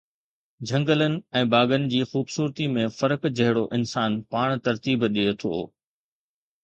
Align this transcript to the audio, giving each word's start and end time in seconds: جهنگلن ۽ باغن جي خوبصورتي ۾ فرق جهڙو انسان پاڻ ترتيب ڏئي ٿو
جهنگلن 0.69 1.17
۽ 1.41 1.43
باغن 1.51 1.85
جي 1.91 1.99
خوبصورتي 2.13 2.67
۾ 2.79 2.87
فرق 2.95 3.29
جهڙو 3.41 3.65
انسان 3.79 4.19
پاڻ 4.37 4.57
ترتيب 4.69 5.07
ڏئي 5.19 5.37
ٿو 5.45 5.53